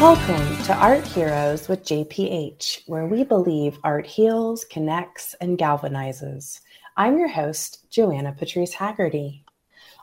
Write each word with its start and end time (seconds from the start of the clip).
Welcome 0.00 0.62
to 0.64 0.74
Art 0.74 1.06
Heroes 1.06 1.68
with 1.68 1.82
JPH, 1.86 2.82
where 2.86 3.06
we 3.06 3.24
believe 3.24 3.78
art 3.82 4.04
heals, 4.04 4.62
connects, 4.66 5.34
and 5.40 5.56
galvanizes. 5.56 6.60
I'm 6.98 7.16
your 7.16 7.28
host, 7.28 7.90
Joanna 7.90 8.34
Patrice 8.38 8.74
Haggerty. 8.74 9.42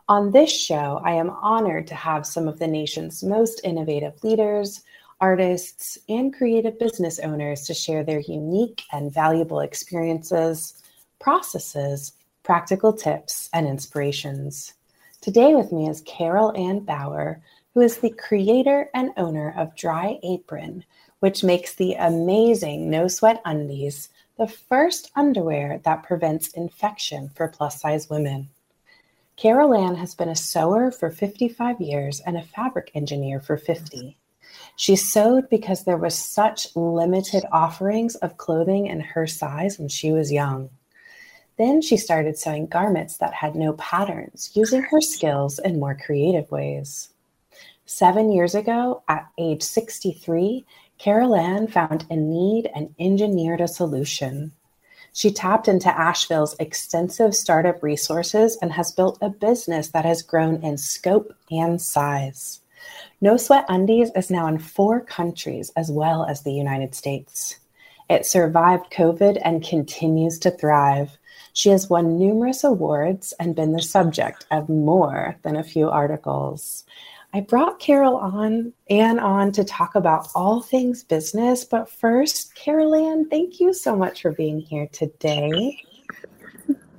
On 0.10 0.31
this 0.31 0.51
show, 0.51 0.99
I 1.06 1.12
am 1.12 1.29
honored 1.29 1.85
to 1.87 1.96
have 1.96 2.26
some 2.26 2.47
of 2.47 2.58
the 2.58 2.65
nation's 2.65 3.24
most 3.24 3.62
innovative 3.63 4.24
leaders, 4.24 4.81
artists, 5.21 5.99
and 6.10 6.33
creative 6.33 6.79
business 6.79 7.19
owners 7.19 7.67
to 7.67 7.75
share 7.75 8.03
their 8.03 8.21
unique 8.21 8.81
and 8.91 9.13
valuable 9.13 9.60
experiences, 9.60 10.81
processes, 11.21 12.13
practical 12.41 12.94
tips, 12.94 13.47
and 13.53 13.67
inspirations. 13.67 14.73
Today 15.21 15.53
with 15.53 15.71
me 15.71 15.87
is 15.87 16.02
CarolAnn 16.02 16.84
Bower, 16.84 17.44
who 17.73 17.82
is 17.82 17.98
the 17.98 18.12
creator 18.12 18.90
and 18.94 19.12
owner 19.18 19.54
of 19.58 19.76
Dry 19.76 20.20
Apron, 20.23 20.86
which 21.20 21.44
makes 21.44 21.73
the 21.73 21.94
amazing 21.94 22.90
No 22.90 23.08
Sweat 23.08 23.41
Undies 23.46 24.09
the 24.38 24.48
first 24.48 25.12
underwear 25.16 25.80
that 25.84 26.04
prevents 26.04 26.49
infection 26.49 27.30
for 27.30 27.48
plus 27.48 27.80
size 27.80 28.09
women. 28.09 28.49
CarolAnn 29.38 29.98
has 29.98 30.13
been 30.16 30.30
a 30.30 30.36
sewer 30.36 30.91
for 30.91 31.09
55 31.09 31.82
years 31.82 32.20
and 32.26 32.38
a 32.38 32.44
fabric 32.44 32.91
engineer 32.94 33.40
for 33.40 33.58
50. 33.58 34.18
She 34.76 34.96
sewed 34.96 35.49
because 35.49 35.84
there 35.84 35.98
was 35.98 36.18
such 36.18 36.76
limited 36.76 37.44
offerings 37.52 38.16
of 38.16 38.38
clothing 38.38 38.88
in 38.88 38.99
her 38.99 39.26
size 39.27 39.80
when 39.80 39.88
she 39.90 40.12
was 40.12 40.32
young. 40.32 40.70
Then 41.58 41.82
she 41.82 41.98
started 41.98 42.38
sewing 42.38 42.68
garments 42.68 43.18
that 43.18 43.34
had 43.34 43.55
no 43.55 43.74
patterns, 43.74 44.52
using 44.55 44.82
her 44.82 45.02
skills 45.02 45.60
in 45.60 45.80
more 45.80 45.96
creative 45.96 46.49
ways. 46.52 47.12
Seven 47.86 48.32
years 48.32 48.55
ago, 48.55 49.04
at 49.07 49.27
age 49.38 49.62
63, 49.62 50.66
CarolAnn 50.99 51.70
found 51.70 52.05
a 52.10 52.16
need 52.16 52.70
and 52.74 52.96
engineered 52.98 53.60
a 53.60 53.68
solution. 53.68 54.54
She 55.12 55.32
tapped 55.32 55.68
into 55.68 55.96
Asheville's 55.96 56.55
extensive 56.60 57.35
startup 57.35 57.84
resources 57.84 58.57
and 58.62 58.74
has 58.74 58.91
built 58.91 59.20
a 59.22 59.30
business 59.30 59.90
that 59.90 60.05
has 60.05 60.24
grown 60.24 60.63
in 60.63 60.77
scope 60.77 61.35
and 61.52 61.80
size. 61.82 62.62
No 63.22 63.38
Sweat 63.38 63.66
Undies 63.70 64.11
is 64.16 64.31
now 64.31 64.47
in 64.47 64.57
four 64.57 65.02
countries 65.02 65.72
as 65.75 65.91
well 65.91 66.25
as 66.25 66.41
the 66.41 66.53
United 66.53 66.95
States. 66.95 67.57
It 68.09 68.25
survived 68.25 68.91
COVID 68.91 69.39
and 69.44 69.63
continues 69.63 70.39
to 70.39 70.52
thrive. 70.52 71.17
She 71.53 71.69
has 71.69 71.89
won 71.89 72.17
numerous 72.17 72.63
awards 72.63 73.33
and 73.39 73.55
been 73.55 73.73
the 73.73 73.81
subject 73.81 74.45
of 74.52 74.67
more 74.67 75.38
than 75.44 75.55
a 75.55 75.63
few 75.63 75.89
articles. 75.89 76.85
I 77.35 77.41
brought 77.41 77.79
Carol 77.79 78.15
on 78.17 78.73
and 78.91 79.19
on 79.19 79.51
to 79.53 79.63
talk 79.63 79.95
about 79.95 80.27
all 80.35 80.61
things 80.61 81.03
business. 81.03 81.65
But 81.65 81.89
first, 81.89 82.55
CarolAnn, 82.55 83.27
thank 83.29 83.59
you 83.59 83.73
so 83.73 83.95
much 83.95 84.21
for 84.21 84.31
being 84.31 84.59
here 84.59 84.87
today. 84.91 85.81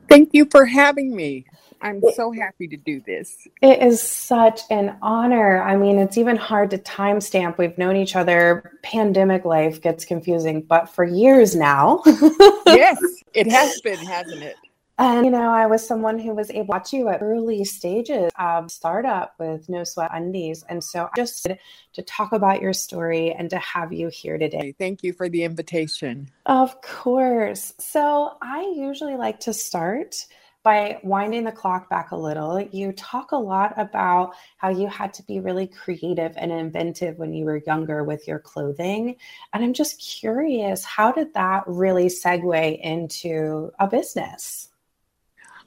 Thank 0.08 0.30
you 0.32 0.46
for 0.50 0.64
having 0.64 1.14
me. 1.14 1.46
I'm 1.80 2.02
so 2.14 2.32
happy 2.32 2.66
to 2.68 2.76
do 2.76 3.00
this. 3.06 3.46
It 3.60 3.80
is 3.82 4.02
such 4.02 4.62
an 4.70 4.96
honor. 5.02 5.62
I 5.62 5.76
mean, 5.76 5.98
it's 5.98 6.16
even 6.16 6.36
hard 6.36 6.70
to 6.70 6.78
timestamp. 6.78 7.58
We've 7.58 7.76
known 7.76 7.94
each 7.94 8.16
other. 8.16 8.72
Pandemic 8.82 9.44
life 9.44 9.82
gets 9.82 10.04
confusing, 10.04 10.62
but 10.62 10.88
for 10.88 11.04
years 11.04 11.54
now. 11.54 12.02
yes, 12.66 12.98
it 13.34 13.50
has 13.50 13.80
been, 13.82 13.98
hasn't 13.98 14.42
it? 14.42 14.56
And, 14.96 15.24
you 15.24 15.32
know, 15.32 15.50
I 15.50 15.66
was 15.66 15.86
someone 15.86 16.18
who 16.18 16.34
was 16.34 16.50
able 16.50 16.66
to 16.66 16.70
watch 16.74 16.92
you 16.92 17.08
at 17.08 17.20
early 17.20 17.64
stages 17.64 18.30
of 18.38 18.70
startup 18.70 19.34
with 19.40 19.68
No 19.68 19.82
Sweat 19.82 20.10
Undies. 20.12 20.64
And 20.68 20.84
so 20.84 21.06
I 21.06 21.16
just 21.16 21.48
to 21.94 22.02
talk 22.02 22.32
about 22.32 22.62
your 22.62 22.72
story 22.72 23.32
and 23.32 23.50
to 23.50 23.58
have 23.58 23.92
you 23.92 24.08
here 24.08 24.38
today. 24.38 24.74
Thank 24.78 25.02
you 25.02 25.12
for 25.12 25.28
the 25.28 25.42
invitation. 25.42 26.30
Of 26.46 26.80
course. 26.80 27.74
So 27.78 28.36
I 28.40 28.72
usually 28.76 29.16
like 29.16 29.40
to 29.40 29.52
start 29.52 30.26
by 30.62 30.98
winding 31.02 31.44
the 31.44 31.52
clock 31.52 31.90
back 31.90 32.12
a 32.12 32.16
little, 32.16 32.58
you 32.58 32.90
talk 32.92 33.32
a 33.32 33.36
lot 33.36 33.74
about 33.76 34.32
how 34.56 34.70
you 34.70 34.86
had 34.86 35.12
to 35.12 35.22
be 35.24 35.38
really 35.38 35.66
creative 35.66 36.32
and 36.36 36.50
inventive 36.50 37.18
when 37.18 37.34
you 37.34 37.44
were 37.44 37.60
younger 37.66 38.02
with 38.02 38.26
your 38.26 38.38
clothing. 38.38 39.16
And 39.52 39.62
I'm 39.62 39.74
just 39.74 40.00
curious, 40.00 40.82
how 40.82 41.12
did 41.12 41.34
that 41.34 41.64
really 41.66 42.06
segue 42.06 42.80
into 42.80 43.72
a 43.78 43.86
business? 43.86 44.70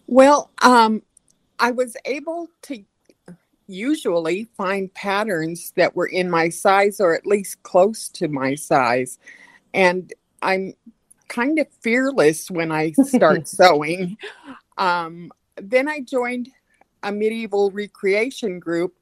Well, 0.08 0.52
um, 0.62 1.04
I 1.60 1.72
was 1.72 1.96
able 2.06 2.48
to 2.64 2.84
usually 3.68 4.46
find 4.56 4.94
patterns 4.94 5.74
that 5.76 5.96
were 5.96 6.08
in 6.08 6.30
my 6.30 6.50
size 6.50 7.00
or 7.00 7.14
at 7.14 7.28
least 7.28 7.62
close 7.64 8.08
to 8.10 8.28
my 8.30 8.56
size. 8.56 9.20
And 9.74 10.14
I'm 10.42 10.74
kind 11.28 11.60
of 11.60 11.68
fearless 11.82 12.50
when 12.50 12.72
I 12.72 12.94
start 12.94 13.48
sewing. 13.48 14.18
Um, 14.78 15.32
then 15.58 15.90
I 15.90 16.00
joined 16.00 16.50
a 17.04 17.12
medieval 17.12 17.70
recreation 17.72 18.60
group, 18.60 18.96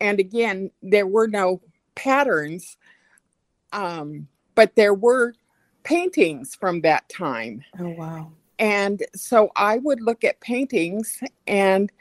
and 0.00 0.20
again, 0.20 0.70
there 0.82 1.06
were 1.06 1.26
no 1.26 1.60
patterns, 1.94 2.76
um, 3.72 4.28
but 4.54 4.74
there 4.76 4.94
were 4.94 5.34
paintings 5.82 6.54
from 6.54 6.82
that 6.82 7.08
time. 7.08 7.64
Oh, 7.78 7.88
wow. 7.90 8.32
And 8.58 9.02
so 9.14 9.50
I 9.54 9.78
would 9.78 10.00
look 10.00 10.24
at 10.24 10.40
paintings 10.40 11.22
and 11.46 11.92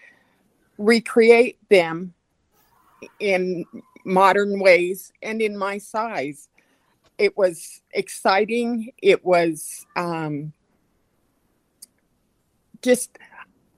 recreate 0.78 1.58
them 1.70 2.14
in 3.20 3.66
modern 4.06 4.60
ways 4.60 5.12
and 5.22 5.42
in 5.42 5.58
my 5.58 5.78
size. 5.78 6.50
It 7.18 7.38
was 7.38 7.82
exciting. 7.92 8.92
It 9.02 9.26
was 9.26 9.86
um, 9.96 10.54
just 12.82 13.18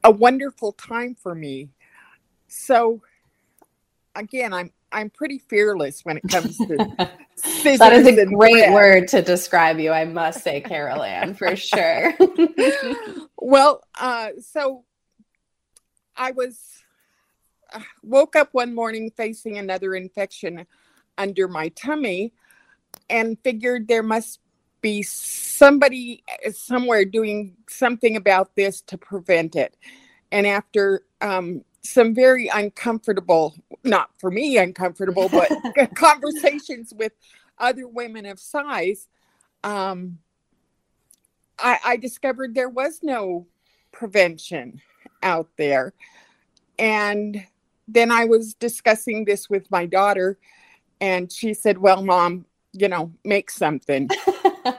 a 0.03 0.11
wonderful 0.11 0.73
time 0.73 1.15
for 1.15 1.33
me. 1.33 1.69
So 2.47 3.01
again, 4.15 4.53
I'm 4.53 4.71
I'm 4.91 5.09
pretty 5.09 5.39
fearless 5.39 6.05
when 6.05 6.17
it 6.17 6.23
comes 6.29 6.57
to 6.57 6.67
that 7.63 7.93
is 7.93 8.07
a 8.07 8.25
great 8.25 8.71
word 8.71 9.07
to 9.09 9.21
describe 9.21 9.79
you, 9.79 9.91
I 9.91 10.05
must 10.05 10.43
say, 10.43 10.61
CarolAnn, 10.61 11.37
for 11.37 11.55
sure. 11.55 12.13
well, 13.37 13.83
uh, 13.99 14.29
so 14.39 14.85
I 16.15 16.31
was 16.31 16.59
uh, 17.73 17.81
woke 18.01 18.35
up 18.35 18.49
one 18.53 18.73
morning 18.73 19.11
facing 19.15 19.57
another 19.57 19.95
infection 19.95 20.65
under 21.17 21.47
my 21.47 21.69
tummy 21.69 22.33
and 23.09 23.37
figured 23.43 23.87
there 23.87 24.03
must 24.03 24.39
be 24.81 25.03
somebody 25.03 26.23
uh, 26.45 26.51
somewhere 26.51 27.05
doing 27.05 27.55
something 27.67 28.15
about 28.15 28.55
this 28.55 28.81
to 28.81 28.97
prevent 28.97 29.55
it. 29.55 29.75
And 30.31 30.45
after 30.45 31.03
um, 31.21 31.63
some 31.89 32.13
very 32.13 32.47
uncomfortable, 32.47 33.55
not 33.83 34.09
for 34.19 34.31
me 34.31 34.57
uncomfortable, 34.57 35.29
but 35.29 35.49
conversations 35.95 36.93
with 36.93 37.13
other 37.57 37.87
women 37.87 38.25
of 38.25 38.39
size, 38.39 39.07
um, 39.63 40.19
I, 41.59 41.79
I 41.83 41.97
discovered 41.97 42.53
there 42.53 42.69
was 42.69 42.99
no 43.01 43.47
prevention 43.91 44.81
out 45.23 45.49
there. 45.57 45.93
And 46.77 47.45
then 47.87 48.11
I 48.11 48.25
was 48.25 48.53
discussing 48.53 49.25
this 49.25 49.49
with 49.49 49.69
my 49.71 49.85
daughter, 49.85 50.37
and 51.01 51.31
she 51.31 51.53
said, 51.53 51.77
Well, 51.77 52.03
mom, 52.03 52.45
you 52.73 52.87
know, 52.87 53.11
make 53.23 53.49
something. 53.49 54.09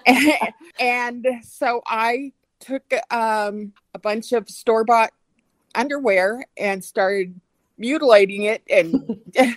and 0.79 1.27
so 1.43 1.83
I 1.87 2.33
took 2.61 2.93
um, 3.11 3.73
a 3.95 3.99
bunch 3.99 4.33
of 4.33 4.49
store 4.49 4.85
bought 4.85 5.13
underwear 5.78 6.44
and 6.56 6.84
started 6.84 7.41
mutilating 7.78 8.42
it 8.42 8.63
and 8.69 9.21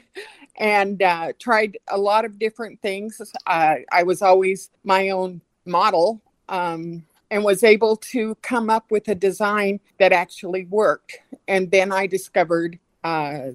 and 0.58 1.02
uh, 1.02 1.34
tried 1.40 1.78
a 1.90 1.98
lot 1.98 2.24
of 2.24 2.38
different 2.38 2.80
things. 2.82 3.20
Uh, 3.48 3.76
I 3.92 4.04
was 4.04 4.22
always 4.22 4.70
my 4.84 5.10
own 5.10 5.42
model 5.66 6.22
um, 6.48 7.04
and 7.32 7.44
was 7.44 7.64
able 7.64 7.96
to 7.98 8.36
come 8.44 8.70
up 8.70 8.92
with 8.92 9.08
a 9.08 9.16
design 9.16 9.80
that 10.00 10.12
actually 10.12 10.66
worked. 10.66 11.18
And 11.48 11.72
then 11.72 11.92
I 11.92 12.06
discovered 12.06 12.78
uh, 13.04 13.50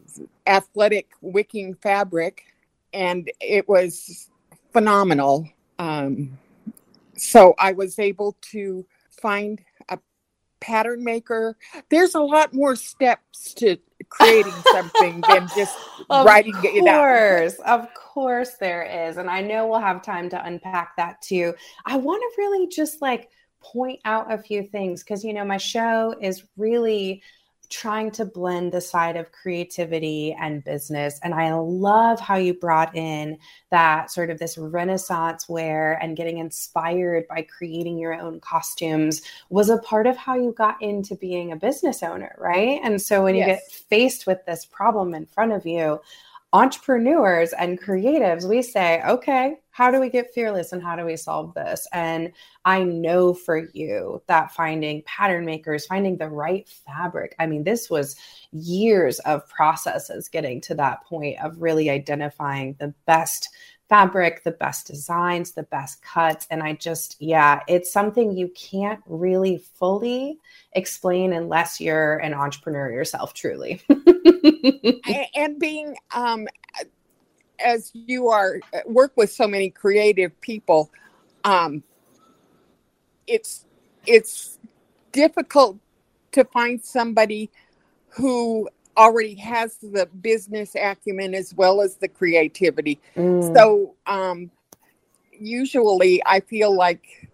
athletic 0.47 1.11
wicking 1.21 1.75
fabric, 1.75 2.45
and 2.93 3.31
it 3.41 3.69
was 3.69 4.31
phenomenal. 4.73 5.49
Um, 5.79 6.37
so 7.17 7.55
I 7.59 7.73
was 7.73 7.99
able 8.01 8.37
to 8.53 8.85
find 9.11 9.61
pattern 10.61 11.05
maker. 11.05 11.57
There's 11.91 12.15
a 12.15 12.21
lot 12.21 12.55
more 12.55 12.77
steps 12.77 13.55
to 13.55 13.77
creating 14.09 14.53
something 14.73 15.23
than 15.29 15.49
just 15.57 15.77
writing 16.11 16.55
it 16.63 16.87
out. 16.87 17.05
Of 17.05 17.57
course, 17.57 17.59
of 17.67 17.95
course 17.95 18.55
there 18.61 19.09
is. 19.09 19.17
And 19.17 19.29
I 19.29 19.41
know 19.41 19.67
we'll 19.67 19.81
have 19.81 20.03
time 20.03 20.29
to 20.31 20.45
unpack 20.45 20.97
that 20.97 21.21
too. 21.23 21.55
I 21.85 21.97
want 21.97 22.23
to 22.23 22.41
really 22.41 22.69
just 22.69 23.03
like 23.03 23.29
point 23.61 24.01
out 24.05 24.33
a 24.33 24.39
few 24.39 24.63
things 24.63 25.03
because 25.03 25.25
you 25.25 25.33
know 25.33 25.45
my 25.45 25.57
show 25.57 26.15
is 26.21 26.45
really 26.57 27.23
trying 27.69 28.11
to 28.13 28.25
blend 28.25 28.73
the 28.73 28.81
side 28.81 29.17
of 29.17 29.33
creativity 29.33 30.37
and 30.41 30.65
business. 30.65 31.21
And 31.23 31.35
I 31.35 31.53
love 31.55 32.21
how 32.21 32.37
you 32.37 32.55
brought 32.55 32.97
in 32.97 33.39
that 33.71 34.11
sort 34.11 34.31
of 34.31 34.39
this 34.39 34.57
renaissance 34.57 35.49
wear 35.49 35.95
and 36.03 36.17
getting 36.17 36.39
inspired 36.39 37.27
by 37.29 37.43
creating 37.43 37.99
your 37.99 38.15
own 38.15 38.41
costumes 38.41 39.23
was 39.51 39.71
a 39.71 39.79
part 39.79 40.07
of 40.07 40.17
how 40.17 40.35
you 40.35 40.53
got 40.53 40.81
into 40.83 41.17
being 41.17 41.53
a 41.53 41.57
business 41.57 42.03
owner, 42.03 42.35
right? 42.39 42.81
And 42.83 43.01
so 43.01 43.25
when 43.25 43.35
yes. 43.35 43.47
you 43.47 43.55
get 43.55 43.73
faced 43.89 44.27
with 44.27 44.45
this 44.47 44.65
problem 44.65 45.15
in 45.15 45.27
front 45.27 45.53
of 45.53 45.67
you, 45.67 46.01
entrepreneurs 46.53 47.53
and 47.53 47.81
creatives, 47.81 48.49
we 48.49 48.63
say, 48.63 49.03
okay, 49.07 49.57
how 49.71 49.91
do 49.91 50.01
we 50.01 50.09
get 50.09 50.33
fearless 50.33 50.73
and 50.73 50.83
how 50.83 50.97
do 50.97 51.05
we 51.05 51.17
solve 51.17 51.53
this? 51.55 51.87
And 51.93 52.33
I 52.65 52.83
know 52.83 53.35
for 53.35 53.69
you 53.75 54.23
that 54.27 54.53
finding 54.53 55.03
pattern 55.03 55.45
makers, 55.45 55.85
finding 55.85 56.17
the 56.17 56.31
right 56.31 56.67
fabric, 56.69 57.35
I 57.39 57.47
mean, 57.47 57.65
this 57.65 57.91
was 57.91 58.17
years 58.53 59.19
of 59.21 59.47
processes 59.49 60.29
getting 60.29 60.61
to 60.63 60.75
that 60.77 61.05
point 61.05 61.39
of 61.43 61.61
really 61.61 61.91
identifying 61.91 62.77
the 62.79 62.95
best 63.07 63.51
fabric, 63.89 64.43
the 64.43 64.51
best 64.51 64.87
designs, 64.87 65.53
the 65.53 65.63
best 65.65 66.03
cuts. 66.03 66.47
And 66.51 66.63
I 66.63 66.75
just, 66.75 67.17
yeah, 67.21 67.61
it's 67.69 67.93
something 67.93 68.37
you 68.37 68.49
can't 68.49 69.01
really 69.07 69.59
fully 69.59 70.39
explain 70.73 71.33
unless 71.33 71.81
you're 71.81 72.17
an 72.19 72.35
entrepreneur 72.35 72.91
yourself, 72.91 73.33
truly. 73.33 73.81
and 75.35 75.59
being, 75.59 75.97
um, 76.15 76.49
as 77.65 77.93
you 77.95 78.29
are, 78.29 78.61
work 78.87 79.13
with 79.17 79.31
so 79.31 79.47
many 79.47 79.71
creative 79.71 80.39
people, 80.41 80.91
um, 81.45 81.83
it's, 83.27 83.65
it's 84.05 84.59
difficult 85.13 85.79
to 86.33 86.45
find 86.45 86.83
somebody 86.83 87.51
who 88.09 88.69
already 88.97 89.35
has 89.35 89.77
the 89.79 90.09
business 90.21 90.75
acumen 90.75 91.35
as 91.35 91.55
well 91.55 91.81
as 91.81 91.97
the 91.97 92.09
creativity. 92.09 93.01
Mm. 93.17 93.55
So 93.55 93.95
um, 94.07 94.51
usually 95.39 96.23
I 96.25 96.41
feel 96.41 96.75
like, 96.75 97.31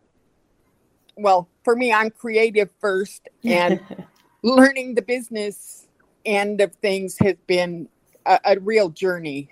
well, 1.17 1.49
for 1.65 1.77
me, 1.77 1.93
I'm 1.93 2.11
creative 2.11 2.71
first, 2.81 3.29
and 3.45 3.81
learning 4.43 4.95
the 4.95 5.03
business 5.03 5.87
end 6.25 6.61
of 6.61 6.73
things 6.77 7.19
has 7.19 7.37
been 7.47 7.89
a, 8.27 8.41
a 8.45 8.61
real 8.61 8.89
journey. 8.89 9.49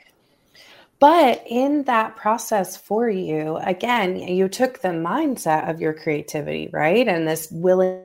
But 0.99 1.43
in 1.47 1.85
that 1.85 2.17
process 2.17 2.77
for 2.77 3.09
you, 3.09 3.57
again, 3.57 4.17
you 4.17 4.49
took 4.49 4.83
the 4.83 4.89
mindset 4.89 5.71
of 5.71 5.81
your 5.81 5.95
creativity, 5.95 6.69
right? 6.73 7.09
And 7.09 7.27
this 7.27 7.51
willing 7.51 8.05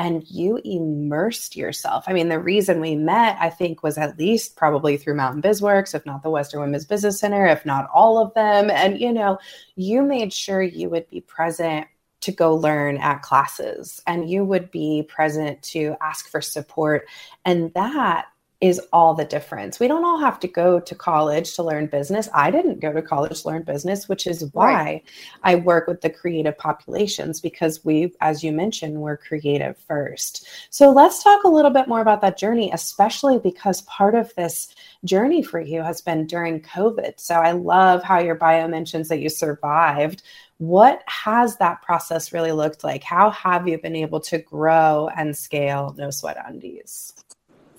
and 0.00 0.26
you 0.30 0.58
immersed 0.64 1.56
yourself. 1.56 2.04
I 2.06 2.14
mean, 2.14 2.30
the 2.30 2.40
reason 2.40 2.80
we 2.80 2.96
met, 2.96 3.36
I 3.38 3.50
think, 3.50 3.82
was 3.82 3.98
at 3.98 4.18
least 4.18 4.56
probably 4.56 4.96
through 4.96 5.14
Mountain 5.16 5.42
Bizworks, 5.42 5.94
if 5.94 6.06
not 6.06 6.22
the 6.22 6.30
Western 6.30 6.62
Women's 6.62 6.86
Business 6.86 7.20
Center, 7.20 7.44
if 7.44 7.66
not 7.66 7.86
all 7.92 8.16
of 8.16 8.32
them. 8.32 8.70
And, 8.70 8.98
you 8.98 9.12
know, 9.12 9.38
you 9.76 10.00
made 10.00 10.32
sure 10.32 10.62
you 10.62 10.88
would 10.88 11.06
be 11.10 11.20
present 11.20 11.86
to 12.22 12.32
go 12.32 12.54
learn 12.54 12.96
at 12.96 13.20
classes 13.20 14.00
and 14.06 14.30
you 14.30 14.42
would 14.42 14.70
be 14.70 15.02
present 15.06 15.62
to 15.64 15.94
ask 16.00 16.30
for 16.30 16.40
support. 16.40 17.06
And 17.44 17.70
that 17.74 18.24
is 18.60 18.78
all 18.92 19.14
the 19.14 19.24
difference. 19.24 19.80
We 19.80 19.88
don't 19.88 20.04
all 20.04 20.18
have 20.18 20.38
to 20.40 20.48
go 20.48 20.80
to 20.80 20.94
college 20.94 21.54
to 21.54 21.62
learn 21.62 21.86
business. 21.86 22.28
I 22.34 22.50
didn't 22.50 22.80
go 22.80 22.92
to 22.92 23.00
college 23.00 23.40
to 23.40 23.48
learn 23.48 23.62
business, 23.62 24.06
which 24.06 24.26
is 24.26 24.50
why 24.52 24.72
right. 24.74 25.04
I 25.42 25.54
work 25.54 25.86
with 25.86 26.02
the 26.02 26.10
creative 26.10 26.58
populations 26.58 27.40
because 27.40 27.82
we, 27.86 28.12
as 28.20 28.44
you 28.44 28.52
mentioned, 28.52 29.00
we're 29.00 29.16
creative 29.16 29.78
first. 29.78 30.46
So 30.68 30.90
let's 30.90 31.22
talk 31.22 31.44
a 31.44 31.48
little 31.48 31.70
bit 31.70 31.88
more 31.88 32.02
about 32.02 32.20
that 32.20 32.36
journey, 32.36 32.70
especially 32.70 33.38
because 33.38 33.80
part 33.82 34.14
of 34.14 34.34
this 34.34 34.74
journey 35.04 35.42
for 35.42 35.60
you 35.60 35.82
has 35.82 36.02
been 36.02 36.26
during 36.26 36.60
COVID. 36.60 37.18
So 37.18 37.36
I 37.36 37.52
love 37.52 38.02
how 38.02 38.18
your 38.18 38.34
bio 38.34 38.68
mentions 38.68 39.08
that 39.08 39.20
you 39.20 39.30
survived. 39.30 40.22
What 40.58 41.02
has 41.06 41.56
that 41.56 41.80
process 41.80 42.34
really 42.34 42.52
looked 42.52 42.84
like? 42.84 43.02
How 43.02 43.30
have 43.30 43.66
you 43.66 43.78
been 43.78 43.96
able 43.96 44.20
to 44.20 44.36
grow 44.36 45.08
and 45.16 45.34
scale 45.34 45.94
No 45.96 46.10
Sweat 46.10 46.36
Undies? 46.46 47.14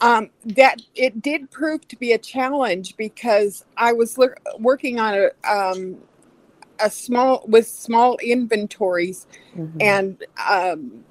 Um, 0.02 0.32
that 0.44 0.82
it 0.96 1.22
did 1.22 1.50
prove 1.52 1.88
to 1.88 1.96
be 1.96 2.12
a 2.12 2.18
challenge 2.18 2.98
because 2.98 3.64
I 3.78 3.94
was 3.94 4.18
le- 4.18 4.36
working 4.60 5.00
on 5.00 5.14
a 5.14 5.50
um, 5.50 5.98
a 6.80 6.90
small 6.90 7.46
with 7.48 7.68
small 7.68 8.18
inventories, 8.18 9.28
mm-hmm. 9.56 9.78
and 9.80 10.24
um, 10.50 11.06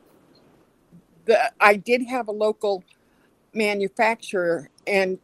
the 1.24 1.52
I 1.60 1.76
did 1.76 2.02
have 2.08 2.26
a 2.26 2.32
local 2.32 2.82
manufacturer, 3.54 4.68
and 4.88 5.18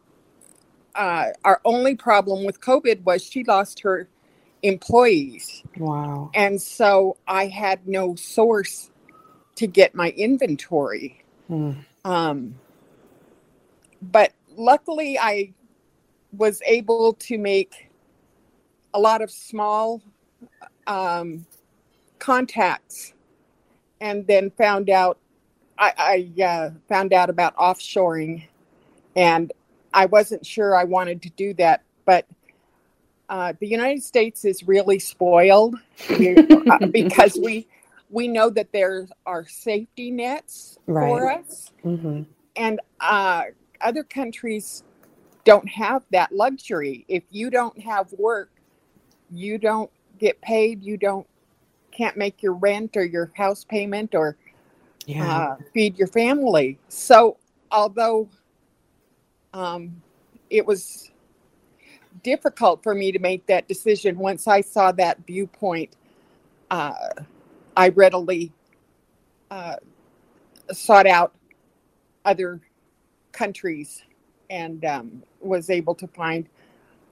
uh, 0.95 1.27
our 1.43 1.59
only 1.65 1.95
problem 1.95 2.45
with 2.45 2.61
COVID 2.61 3.03
was 3.03 3.21
she 3.21 3.43
lost 3.43 3.81
her 3.81 4.07
employees. 4.63 5.61
Wow! 5.77 6.31
And 6.33 6.61
so 6.61 7.17
I 7.27 7.47
had 7.47 7.85
no 7.85 8.15
source 8.15 8.91
to 9.55 9.67
get 9.67 9.93
my 9.93 10.11
inventory. 10.11 11.21
Mm. 11.49 11.83
Um, 12.05 12.55
but 14.01 14.33
luckily 14.55 15.17
I 15.17 15.53
was 16.31 16.61
able 16.65 17.13
to 17.13 17.37
make 17.37 17.89
a 18.93 18.99
lot 18.99 19.21
of 19.21 19.31
small 19.31 20.01
um, 20.85 21.45
contacts 22.19 23.13
and 24.01 24.25
then 24.27 24.51
found 24.51 24.89
out 24.89 25.17
I, 25.79 26.31
I 26.37 26.43
uh, 26.43 26.69
found 26.89 27.13
out 27.13 27.29
about 27.29 27.55
offshoring 27.55 28.43
and 29.15 29.51
I 29.93 30.05
wasn't 30.05 30.45
sure 30.45 30.75
I 30.75 30.83
wanted 30.83 31.21
to 31.23 31.29
do 31.31 31.53
that, 31.55 31.83
but 32.05 32.25
uh, 33.29 33.53
the 33.59 33.67
United 33.67 34.03
States 34.03 34.45
is 34.45 34.63
really 34.63 34.99
spoiled 34.99 35.75
uh, 36.09 36.85
because 36.91 37.37
we 37.41 37.67
we 38.09 38.27
know 38.27 38.49
that 38.49 38.71
there 38.71 39.07
are 39.25 39.45
safety 39.47 40.11
nets 40.11 40.77
right. 40.85 41.07
for 41.07 41.29
us, 41.31 41.71
mm-hmm. 41.83 42.23
and 42.55 42.79
uh, 43.01 43.43
other 43.81 44.03
countries 44.03 44.83
don't 45.43 45.67
have 45.69 46.03
that 46.11 46.31
luxury. 46.31 47.05
If 47.07 47.23
you 47.31 47.49
don't 47.49 47.79
have 47.79 48.11
work, 48.13 48.49
you 49.31 49.57
don't 49.57 49.89
get 50.19 50.39
paid, 50.41 50.83
you 50.83 50.97
don't 50.97 51.27
can't 51.91 52.17
make 52.17 52.43
your 52.43 52.53
rent 52.53 52.95
or 52.95 53.03
your 53.03 53.31
house 53.35 53.63
payment 53.63 54.13
or 54.13 54.37
yeah. 55.05 55.25
uh, 55.25 55.55
feed 55.73 55.97
your 55.97 56.07
family. 56.07 56.77
So 56.89 57.37
although 57.71 58.29
um, 59.53 60.01
it 60.49 60.65
was 60.65 61.11
difficult 62.23 62.83
for 62.83 62.93
me 62.93 63.11
to 63.11 63.19
make 63.19 63.45
that 63.47 63.67
decision 63.67 64.17
once 64.17 64.47
I 64.47 64.61
saw 64.61 64.91
that 64.93 65.17
viewpoint, 65.25 65.95
uh, 66.69 66.93
I 67.75 67.89
readily 67.89 68.51
uh, 69.49 69.77
sought 70.71 71.07
out 71.07 71.33
other 72.25 72.61
countries 73.37 74.03
and 74.49 74.83
um, 74.85 75.23
was 75.41 75.69
able 75.69 75.95
to 75.95 76.07
find 76.07 76.49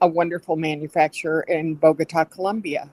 a 0.02 0.08
wonderful 0.08 0.56
manufacturer 0.56 1.42
in 1.42 1.76
Bogota, 1.76 2.26
Colombia. 2.26 2.90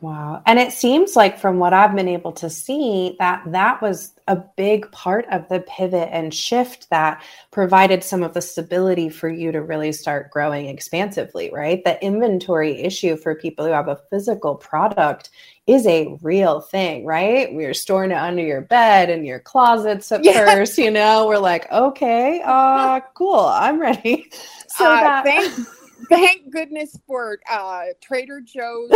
Wow. 0.00 0.42
And 0.44 0.58
it 0.58 0.72
seems 0.72 1.16
like 1.16 1.38
from 1.38 1.58
what 1.58 1.72
I've 1.72 1.94
been 1.94 2.08
able 2.08 2.32
to 2.32 2.50
see 2.50 3.16
that 3.18 3.42
that 3.46 3.80
was 3.80 4.12
a 4.28 4.36
big 4.36 4.90
part 4.92 5.26
of 5.30 5.48
the 5.48 5.60
pivot 5.60 6.10
and 6.12 6.34
shift 6.34 6.90
that 6.90 7.22
provided 7.50 8.04
some 8.04 8.22
of 8.22 8.34
the 8.34 8.42
stability 8.42 9.08
for 9.08 9.28
you 9.28 9.52
to 9.52 9.62
really 9.62 9.92
start 9.92 10.30
growing 10.30 10.66
expansively, 10.66 11.50
right? 11.50 11.82
The 11.84 12.02
inventory 12.04 12.82
issue 12.82 13.16
for 13.16 13.34
people 13.34 13.64
who 13.64 13.72
have 13.72 13.88
a 13.88 14.00
physical 14.10 14.54
product 14.54 15.30
is 15.66 15.86
a 15.86 16.18
real 16.22 16.60
thing, 16.60 17.06
right? 17.06 17.52
We're 17.54 17.74
storing 17.74 18.10
it 18.10 18.18
under 18.18 18.42
your 18.42 18.60
bed 18.60 19.08
and 19.08 19.26
your 19.26 19.40
closets 19.40 20.12
at 20.12 20.24
yeah. 20.24 20.44
first, 20.44 20.76
you 20.76 20.90
know. 20.90 21.26
We're 21.26 21.38
like, 21.38 21.70
okay, 21.72 22.42
uh, 22.44 23.00
cool, 23.14 23.40
I'm 23.40 23.80
ready. 23.80 24.30
So 24.68 24.84
uh, 24.84 25.00
that 25.00 25.24
thank, 25.24 25.66
thank 26.10 26.50
goodness 26.52 26.98
for 27.06 27.38
uh, 27.50 27.84
Trader 28.00 28.40
Joe's 28.40 28.90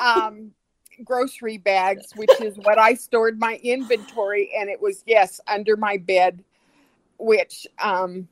um, 0.00 0.52
grocery 1.04 1.58
bags, 1.58 2.12
which 2.16 2.40
is 2.40 2.56
what 2.58 2.78
I 2.78 2.94
stored 2.94 3.38
my 3.38 3.60
inventory, 3.62 4.50
and 4.58 4.68
it 4.68 4.80
was 4.80 5.02
yes 5.06 5.40
under 5.46 5.76
my 5.76 5.96
bed, 5.96 6.42
which 7.18 7.66
um, 7.78 8.28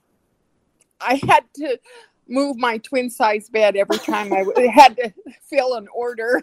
I 1.01 1.21
had 1.27 1.45
to 1.57 1.79
move 2.29 2.57
my 2.57 2.79
twin 2.79 3.09
size 3.11 3.49
bed 3.49 3.77
every 3.77 3.99
time 3.99 4.33
I 4.33 4.45
had 4.73 4.97
to 4.97 5.13
fill 5.43 5.75
an 5.75 5.89
order. 5.95 6.43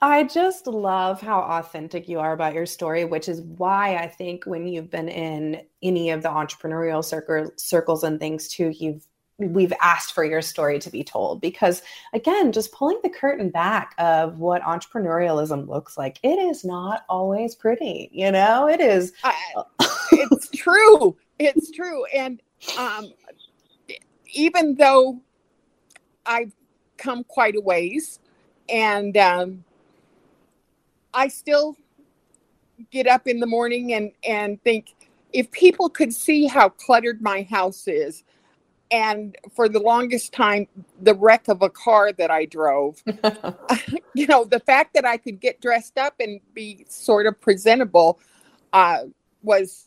I 0.00 0.24
just 0.24 0.66
love 0.66 1.20
how 1.20 1.40
authentic 1.40 2.08
you 2.08 2.20
are 2.20 2.32
about 2.32 2.52
your 2.52 2.66
story, 2.66 3.04
which 3.04 3.28
is 3.28 3.40
why 3.40 3.96
I 3.96 4.06
think 4.06 4.44
when 4.44 4.66
you've 4.66 4.90
been 4.90 5.08
in 5.08 5.62
any 5.82 6.10
of 6.10 6.22
the 6.22 6.28
entrepreneurial 6.28 7.02
circle, 7.02 7.50
circles 7.56 8.04
and 8.04 8.20
things 8.20 8.48
too, 8.48 8.70
you've 8.78 9.06
we've 9.38 9.72
asked 9.82 10.12
for 10.12 10.24
your 10.24 10.40
story 10.40 10.78
to 10.78 10.90
be 10.90 11.02
told 11.02 11.40
because 11.40 11.82
again 12.12 12.52
just 12.52 12.70
pulling 12.70 13.00
the 13.02 13.10
curtain 13.10 13.50
back 13.50 13.92
of 13.98 14.38
what 14.38 14.62
entrepreneurialism 14.62 15.68
looks 15.68 15.98
like 15.98 16.20
it 16.22 16.38
is 16.38 16.64
not 16.64 17.04
always 17.08 17.56
pretty 17.56 18.08
you 18.12 18.30
know 18.30 18.68
it 18.68 18.80
is 18.80 19.12
I, 19.24 19.34
it's 20.12 20.48
true. 20.50 21.16
It's 21.38 21.70
true. 21.70 22.04
And 22.06 22.40
um, 22.78 23.12
even 24.32 24.74
though 24.76 25.20
I've 26.26 26.52
come 26.96 27.24
quite 27.24 27.56
a 27.56 27.60
ways, 27.60 28.18
and 28.68 29.16
um, 29.16 29.64
I 31.12 31.28
still 31.28 31.76
get 32.90 33.06
up 33.06 33.26
in 33.26 33.40
the 33.40 33.46
morning 33.46 33.94
and 33.94 34.10
and 34.26 34.62
think 34.62 34.94
if 35.32 35.50
people 35.50 35.88
could 35.88 36.12
see 36.12 36.46
how 36.46 36.68
cluttered 36.68 37.20
my 37.22 37.42
house 37.42 37.86
is 37.86 38.24
and 38.94 39.36
for 39.56 39.68
the 39.68 39.80
longest 39.80 40.32
time 40.32 40.68
the 41.02 41.14
wreck 41.14 41.48
of 41.48 41.62
a 41.62 41.68
car 41.68 42.12
that 42.12 42.30
i 42.30 42.44
drove. 42.44 43.02
You 44.16 44.28
know 44.28 44.44
the 44.44 44.60
fact 44.60 44.94
that 44.94 45.04
i 45.04 45.16
could 45.16 45.40
get 45.40 45.60
dressed 45.60 45.98
up 45.98 46.14
and 46.20 46.40
be 46.54 46.86
sort 46.88 47.26
of 47.26 47.40
presentable 47.40 48.20
uh, 48.72 48.98
was 49.42 49.86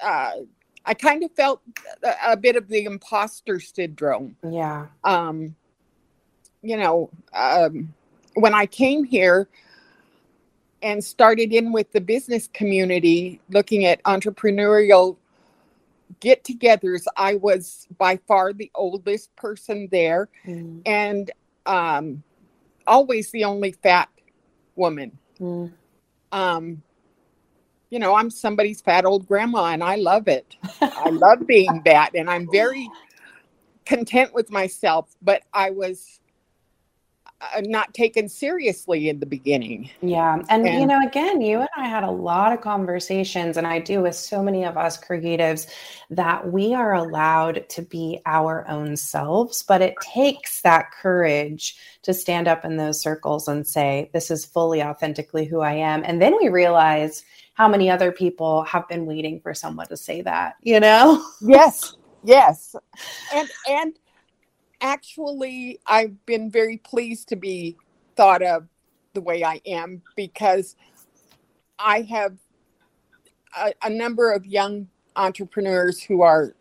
uh, 0.00 0.34
i 0.86 0.94
kind 0.94 1.24
of 1.24 1.32
felt 1.32 1.60
a, 2.04 2.32
a, 2.32 2.36
bit 2.36 2.54
of 2.54 2.68
the 2.68 2.84
imposter 2.84 3.58
syndrome. 3.58 4.36
Yeah. 4.48 4.86
Um 5.02 5.56
you 6.62 6.76
know 6.76 7.10
um, 7.34 7.92
when 8.34 8.54
i 8.54 8.66
came 8.66 9.02
here 9.02 9.48
and 10.80 11.02
started 11.02 11.52
in 11.52 11.72
with 11.72 11.90
the 11.90 12.00
business 12.00 12.48
community 12.52 13.40
looking 13.50 13.84
at 13.84 14.00
entrepreneurial 14.04 15.16
get 16.20 16.44
togethers. 16.44 17.04
I 17.16 17.36
was 17.36 17.86
by 17.98 18.18
far 18.28 18.52
the 18.52 18.70
oldest 18.74 19.34
person 19.36 19.88
there 19.90 20.28
mm. 20.46 20.82
and 20.86 21.30
um, 21.66 22.22
always 22.86 23.30
the 23.30 23.44
only 23.44 23.72
fat 23.72 24.08
woman. 24.76 25.18
Mm. 25.40 25.72
Um, 26.32 26.82
you 27.90 27.98
know, 27.98 28.14
I'm 28.14 28.30
somebody's 28.30 28.80
fat 28.80 29.04
old 29.04 29.26
grandma 29.26 29.66
and 29.66 29.82
I 29.82 29.96
love 29.96 30.28
it. 30.28 30.56
I 30.80 31.10
love 31.10 31.46
being 31.46 31.82
that 31.84 32.10
and 32.14 32.28
I'm 32.28 32.48
very 32.50 32.88
content 33.84 34.34
with 34.34 34.50
myself, 34.50 35.14
but 35.22 35.42
I 35.52 35.70
was 35.70 36.20
uh, 37.40 37.60
not 37.64 37.92
taken 37.94 38.28
seriously 38.28 39.08
in 39.08 39.20
the 39.20 39.26
beginning. 39.26 39.90
Yeah. 40.00 40.42
And, 40.48 40.66
and, 40.66 40.80
you 40.80 40.86
know, 40.86 41.04
again, 41.04 41.40
you 41.40 41.60
and 41.60 41.68
I 41.76 41.88
had 41.88 42.04
a 42.04 42.10
lot 42.10 42.52
of 42.52 42.60
conversations, 42.60 43.56
and 43.56 43.66
I 43.66 43.80
do 43.80 44.02
with 44.02 44.14
so 44.14 44.42
many 44.42 44.64
of 44.64 44.76
us 44.76 44.98
creatives, 44.98 45.66
that 46.10 46.52
we 46.52 46.74
are 46.74 46.94
allowed 46.94 47.68
to 47.70 47.82
be 47.82 48.20
our 48.24 48.66
own 48.68 48.96
selves, 48.96 49.62
but 49.62 49.82
it 49.82 49.94
takes 50.00 50.62
that 50.62 50.92
courage 50.92 51.76
to 52.02 52.14
stand 52.14 52.48
up 52.48 52.64
in 52.64 52.76
those 52.76 53.00
circles 53.00 53.48
and 53.48 53.66
say, 53.66 54.10
This 54.12 54.30
is 54.30 54.44
fully 54.44 54.82
authentically 54.82 55.44
who 55.44 55.60
I 55.60 55.74
am. 55.74 56.02
And 56.04 56.22
then 56.22 56.36
we 56.40 56.48
realize 56.48 57.24
how 57.54 57.68
many 57.68 57.90
other 57.90 58.12
people 58.12 58.62
have 58.64 58.88
been 58.88 59.06
waiting 59.06 59.40
for 59.40 59.54
someone 59.54 59.86
to 59.88 59.96
say 59.96 60.22
that, 60.22 60.56
you 60.62 60.80
know? 60.80 61.24
Yes. 61.40 61.96
Yes. 62.22 62.74
And, 63.34 63.48
and, 63.68 63.98
actually, 64.84 65.80
I've 65.86 66.24
been 66.26 66.50
very 66.50 66.76
pleased 66.76 67.28
to 67.30 67.36
be 67.36 67.76
thought 68.16 68.42
of 68.42 68.68
the 69.14 69.20
way 69.22 69.42
I 69.42 69.60
am 69.66 70.02
because 70.14 70.76
I 71.78 72.02
have 72.02 72.36
a, 73.58 73.72
a 73.82 73.90
number 73.90 74.30
of 74.30 74.44
young 74.44 74.88
entrepreneurs 75.16 76.02
who 76.02 76.20
are 76.22 76.54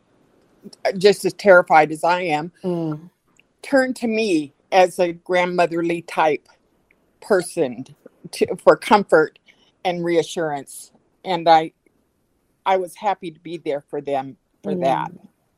just 0.97 1.25
as 1.25 1.33
terrified 1.33 1.91
as 1.91 2.03
I 2.03 2.21
am 2.21 2.51
mm. 2.63 3.09
turn 3.61 3.93
to 3.95 4.07
me 4.07 4.53
as 4.71 4.99
a 4.99 5.11
grandmotherly 5.11 6.01
type 6.03 6.47
person 7.21 7.85
to, 8.31 8.55
for 8.55 8.77
comfort 8.77 9.37
and 9.83 10.03
reassurance 10.03 10.91
and 11.25 11.47
i 11.47 11.71
i 12.65 12.77
was 12.77 12.95
happy 12.95 13.31
to 13.31 13.39
be 13.41 13.57
there 13.57 13.81
for 13.81 14.01
them 14.01 14.37
for 14.61 14.73
mm. 14.73 14.81
that 14.81 15.11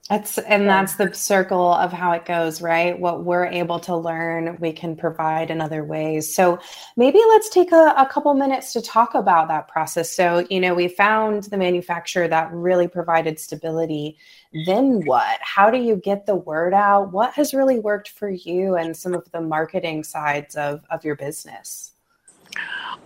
that's 0.09 0.37
and 0.37 0.69
that's 0.69 0.95
the 0.97 1.11
circle 1.15 1.73
of 1.73 1.91
how 1.91 2.11
it 2.11 2.25
goes, 2.25 2.61
right? 2.61 2.97
What 2.97 3.23
we're 3.23 3.47
able 3.47 3.79
to 3.79 3.95
learn, 3.95 4.55
we 4.59 4.71
can 4.71 4.95
provide 4.95 5.49
in 5.49 5.59
other 5.59 5.83
ways. 5.83 6.31
So 6.31 6.59
maybe 6.95 7.17
let's 7.29 7.49
take 7.49 7.71
a, 7.71 7.95
a, 7.97 8.05
couple 8.05 8.31
minutes 8.35 8.71
to 8.73 8.83
talk 8.83 9.15
about 9.15 9.47
that 9.47 9.67
process. 9.67 10.15
So, 10.15 10.45
you 10.51 10.59
know, 10.59 10.75
we 10.75 10.89
found 10.89 11.45
the 11.45 11.57
manufacturer 11.57 12.27
that 12.27 12.51
really 12.53 12.87
provided 12.87 13.39
stability. 13.39 14.19
Then 14.67 15.03
what? 15.05 15.39
How 15.41 15.71
do 15.71 15.79
you 15.79 15.95
get 15.95 16.27
the 16.27 16.35
word 16.35 16.75
out? 16.75 17.11
What 17.11 17.33
has 17.33 17.55
really 17.55 17.79
worked 17.79 18.09
for 18.09 18.29
you 18.29 18.75
and 18.75 18.95
some 18.95 19.15
of 19.15 19.27
the 19.31 19.41
marketing 19.41 20.03
sides 20.03 20.53
of, 20.53 20.83
of 20.91 21.03
your 21.03 21.15
business? 21.15 21.93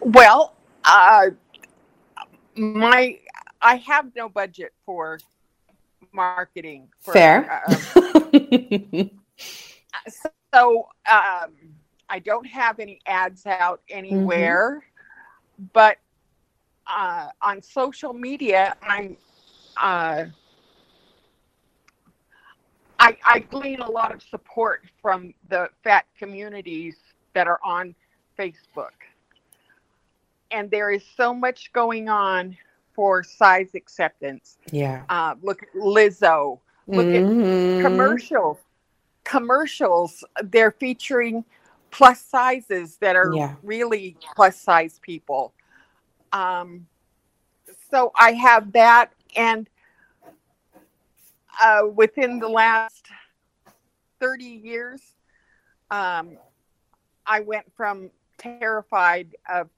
Well, 0.01 0.53
uh, 0.83 1.27
my 2.55 3.19
I 3.61 3.75
have 3.77 4.13
no 4.17 4.27
budget 4.27 4.73
for 4.85 5.19
marketing. 6.11 6.89
For, 6.99 7.13
Fair. 7.13 7.63
Uh, 9.91 10.11
so 10.53 10.87
um, 11.11 11.55
I 12.09 12.19
don't 12.19 12.45
have 12.45 12.79
any 12.79 12.99
ads 13.07 13.47
out 13.47 13.81
anywhere, 13.89 14.83
mm-hmm. 15.57 15.65
but 15.73 15.97
uh, 16.85 17.29
on 17.41 17.61
social 17.61 18.13
media, 18.13 18.75
I'm. 18.83 19.17
Uh, 19.77 20.25
I, 22.99 23.17
I 23.25 23.39
glean 23.39 23.79
a 23.79 23.89
lot 23.89 24.13
of 24.13 24.21
support 24.21 24.83
from 25.01 25.33
the 25.47 25.69
fat 25.83 26.05
communities 26.17 26.97
that 27.33 27.47
are 27.47 27.59
on 27.63 27.95
Facebook. 28.37 28.91
And 30.51 30.69
there 30.69 30.91
is 30.91 31.03
so 31.15 31.33
much 31.33 31.71
going 31.71 32.09
on 32.09 32.57
for 32.99 33.23
size 33.23 33.69
acceptance. 33.75 34.57
Yeah. 34.73 35.03
Uh, 35.07 35.35
look 35.41 35.63
at 35.63 35.73
Lizzo. 35.73 36.59
Look 36.85 37.05
mm-hmm. 37.05 37.79
at 37.79 37.81
commercials. 37.81 38.57
Commercials. 39.23 40.25
They're 40.43 40.71
featuring 40.71 41.45
plus 41.91 42.19
sizes 42.19 42.97
that 42.97 43.15
are 43.15 43.31
yeah. 43.33 43.55
really 43.63 44.17
plus 44.35 44.59
size 44.59 44.99
people. 45.01 45.53
Um, 46.33 46.87
so 47.89 48.11
I 48.15 48.33
have 48.33 48.73
that, 48.73 49.13
and 49.33 49.69
uh, 51.63 51.83
within 51.95 52.37
the 52.39 52.49
last 52.49 53.07
thirty 54.19 54.59
years, 54.61 55.01
um, 55.89 56.37
I 57.25 57.39
went 57.39 57.65
from 57.77 58.09
terrified 58.37 59.37
of 59.49 59.69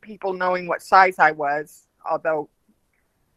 people 0.00 0.32
knowing 0.32 0.66
what 0.66 0.80
size 0.80 1.18
I 1.18 1.32
was 1.32 1.86
although 2.08 2.48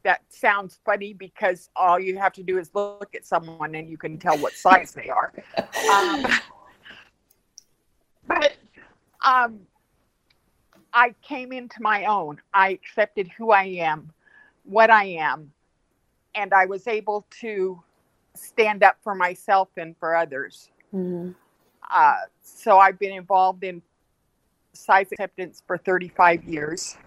that 0.03 0.21
sounds 0.29 0.79
funny 0.85 1.13
because 1.13 1.69
all 1.75 1.99
you 1.99 2.17
have 2.17 2.33
to 2.33 2.43
do 2.43 2.57
is 2.57 2.69
look 2.73 3.15
at 3.15 3.25
someone 3.25 3.75
and 3.75 3.89
you 3.89 3.97
can 3.97 4.17
tell 4.17 4.37
what 4.37 4.53
size 4.53 4.91
they 4.91 5.09
are. 5.09 5.33
Um, 5.91 6.25
but 8.27 8.53
um, 9.23 9.59
I 10.93 11.15
came 11.21 11.51
into 11.51 11.81
my 11.81 12.05
own. 12.05 12.41
I 12.53 12.69
accepted 12.69 13.29
who 13.37 13.51
I 13.51 13.63
am, 13.63 14.11
what 14.65 14.89
I 14.89 15.05
am, 15.05 15.51
and 16.35 16.53
I 16.53 16.65
was 16.65 16.87
able 16.87 17.25
to 17.41 17.81
stand 18.35 18.83
up 18.83 18.97
for 19.03 19.15
myself 19.15 19.69
and 19.77 19.95
for 19.97 20.15
others. 20.15 20.69
Mm-hmm. 20.93 21.31
Uh, 21.91 22.15
so 22.41 22.77
I've 22.77 22.99
been 22.99 23.13
involved 23.13 23.63
in 23.63 23.81
size 24.73 25.07
acceptance 25.11 25.63
for 25.65 25.77
35 25.77 26.43
years. 26.43 26.97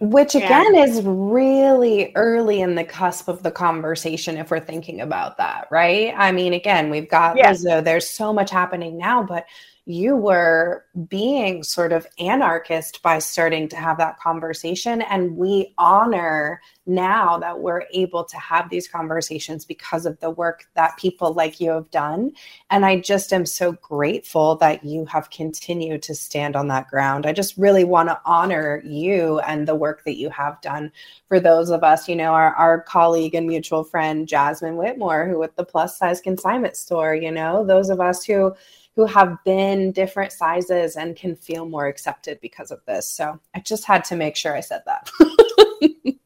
Which 0.00 0.34
again 0.34 0.76
and, 0.76 0.88
is 0.88 1.02
really 1.02 2.12
early 2.14 2.60
in 2.60 2.76
the 2.76 2.84
cusp 2.84 3.28
of 3.28 3.42
the 3.42 3.50
conversation 3.50 4.36
if 4.36 4.50
we're 4.50 4.60
thinking 4.60 5.00
about 5.00 5.38
that, 5.38 5.66
right? 5.70 6.14
I 6.16 6.30
mean, 6.30 6.52
again, 6.52 6.90
we've 6.90 7.08
got 7.08 7.36
yes. 7.36 7.64
Lizzo, 7.64 7.82
there's 7.82 8.08
so 8.08 8.32
much 8.32 8.50
happening 8.50 8.96
now, 8.96 9.24
but 9.24 9.46
you 9.88 10.14
were 10.14 10.84
being 11.08 11.62
sort 11.62 11.94
of 11.94 12.06
anarchist 12.18 13.02
by 13.02 13.18
starting 13.18 13.66
to 13.66 13.76
have 13.76 13.96
that 13.96 14.20
conversation. 14.20 15.00
And 15.00 15.34
we 15.34 15.72
honor 15.78 16.60
now 16.84 17.38
that 17.38 17.60
we're 17.60 17.84
able 17.92 18.22
to 18.24 18.36
have 18.36 18.68
these 18.68 18.86
conversations 18.86 19.64
because 19.64 20.04
of 20.04 20.20
the 20.20 20.28
work 20.28 20.66
that 20.74 20.98
people 20.98 21.32
like 21.32 21.58
you 21.58 21.70
have 21.70 21.90
done. 21.90 22.32
And 22.68 22.84
I 22.84 23.00
just 23.00 23.32
am 23.32 23.46
so 23.46 23.72
grateful 23.72 24.56
that 24.56 24.84
you 24.84 25.06
have 25.06 25.30
continued 25.30 26.02
to 26.02 26.14
stand 26.14 26.54
on 26.54 26.68
that 26.68 26.88
ground. 26.88 27.24
I 27.24 27.32
just 27.32 27.56
really 27.56 27.84
want 27.84 28.10
to 28.10 28.20
honor 28.26 28.82
you 28.84 29.38
and 29.40 29.66
the 29.66 29.74
work 29.74 30.04
that 30.04 30.16
you 30.16 30.28
have 30.28 30.60
done 30.60 30.92
for 31.28 31.40
those 31.40 31.70
of 31.70 31.82
us, 31.82 32.10
you 32.10 32.16
know, 32.16 32.34
our, 32.34 32.54
our 32.56 32.82
colleague 32.82 33.34
and 33.34 33.46
mutual 33.46 33.84
friend, 33.84 34.28
Jasmine 34.28 34.76
Whitmore, 34.76 35.26
who 35.26 35.38
with 35.38 35.56
the 35.56 35.64
plus 35.64 35.98
size 35.98 36.20
consignment 36.20 36.76
store, 36.76 37.14
you 37.14 37.30
know, 37.30 37.64
those 37.64 37.88
of 37.88 38.00
us 38.00 38.22
who 38.22 38.54
who 38.98 39.06
have 39.06 39.38
been 39.44 39.92
different 39.92 40.32
sizes 40.32 40.96
and 40.96 41.14
can 41.14 41.36
feel 41.36 41.64
more 41.64 41.86
accepted 41.86 42.40
because 42.40 42.72
of 42.72 42.84
this. 42.84 43.08
So 43.08 43.38
I 43.54 43.60
just 43.60 43.84
had 43.84 44.04
to 44.06 44.16
make 44.16 44.34
sure 44.34 44.56
I 44.56 44.60
said 44.60 44.82
that. 44.86 45.08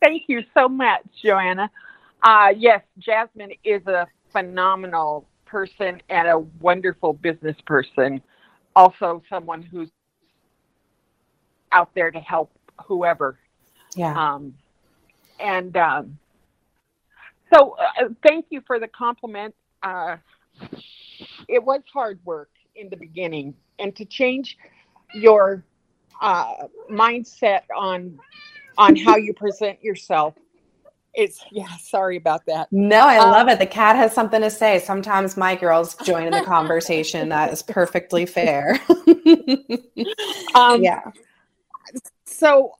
Thank 0.00 0.22
you 0.28 0.44
so 0.54 0.68
much, 0.68 1.02
Joanna. 1.20 1.68
Uh, 2.22 2.50
yes, 2.56 2.82
Jasmine 3.00 3.54
is 3.64 3.84
a 3.88 4.06
phenomenal 4.30 5.26
person 5.44 6.00
and 6.08 6.28
a 6.28 6.38
wonderful 6.60 7.14
business 7.14 7.56
person. 7.66 8.22
Also, 8.76 9.20
someone 9.28 9.62
who's 9.62 9.90
out 11.72 11.90
there 11.96 12.12
to 12.12 12.20
help 12.20 12.52
whoever. 12.86 13.40
Yeah. 13.96 14.34
Um, 14.34 14.54
and 15.40 15.76
um, 15.76 16.16
so, 17.52 17.74
uh, 18.00 18.10
thank 18.24 18.46
you 18.50 18.62
for 18.68 18.78
the 18.78 18.86
compliment. 18.86 19.56
Uh, 19.82 20.18
it 21.52 21.62
was 21.62 21.82
hard 21.92 22.18
work 22.24 22.50
in 22.74 22.88
the 22.88 22.96
beginning, 22.96 23.54
and 23.78 23.94
to 23.96 24.04
change 24.04 24.56
your 25.14 25.64
uh, 26.20 26.54
mindset 26.90 27.62
on 27.76 28.18
on 28.78 28.96
how 28.96 29.16
you 29.16 29.34
present 29.34 29.82
yourself. 29.82 30.34
It's 31.14 31.44
yeah. 31.50 31.68
Sorry 31.76 32.16
about 32.16 32.46
that. 32.46 32.68
No, 32.72 33.00
I 33.00 33.18
Um, 33.18 33.30
love 33.30 33.48
it. 33.48 33.58
The 33.58 33.66
cat 33.66 33.96
has 33.96 34.14
something 34.14 34.40
to 34.40 34.48
say. 34.50 34.78
Sometimes 34.78 35.36
my 35.36 35.54
girls 35.54 35.94
join 35.96 36.26
in 36.26 36.32
the 36.32 36.42
conversation. 36.42 37.28
That 37.28 37.52
is 37.52 37.62
perfectly 37.62 38.26
fair. 38.26 38.80
Um, 40.54 40.82
yeah. 40.82 41.00
So, 42.26 42.72